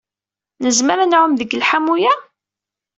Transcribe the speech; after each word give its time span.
Nezmer 0.63 0.97
ad 0.99 1.09
nɛum 1.09 1.33
deg 1.35 1.55
lḥamu-a? 1.61 2.13